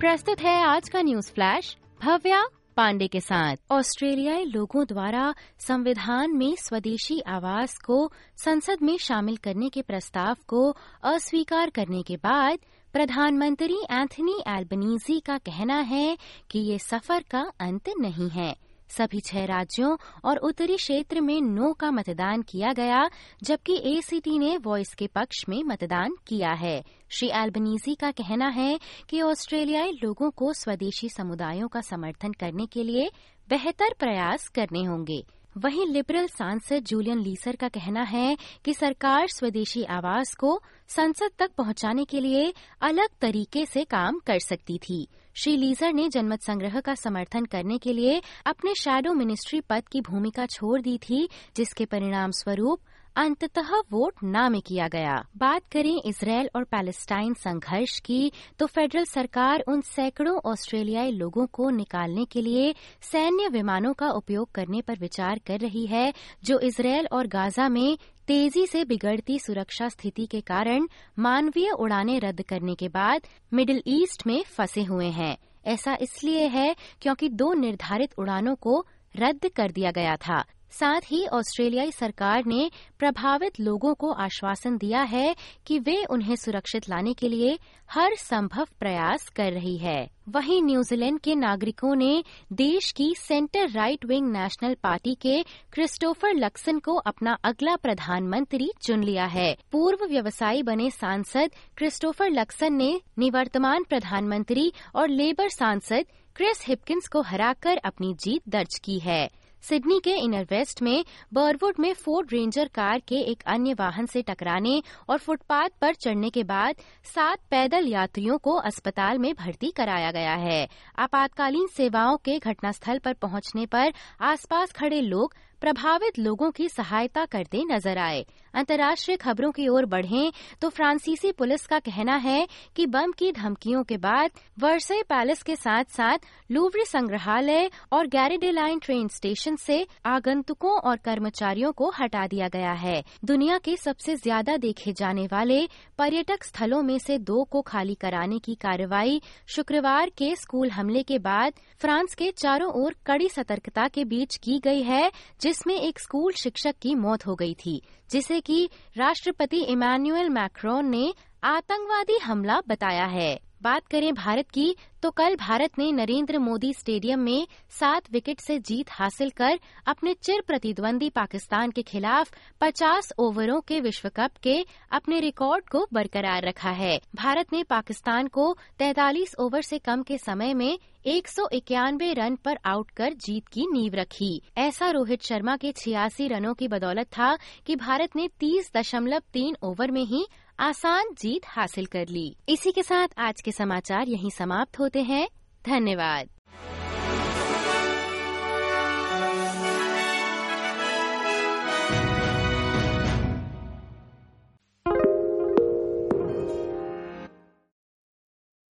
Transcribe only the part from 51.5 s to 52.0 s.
जिसके